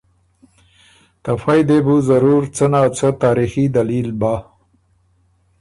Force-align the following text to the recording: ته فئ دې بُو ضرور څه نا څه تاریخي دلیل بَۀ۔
ته 1.23 1.31
فئ 1.41 1.59
دې 1.69 1.79
بُو 1.85 1.95
ضرور 2.09 2.43
څه 2.55 2.65
نا 2.71 2.81
څه 2.97 3.07
تاریخي 3.23 3.65
دلیل 3.75 4.09
بَۀ۔ 4.19 4.35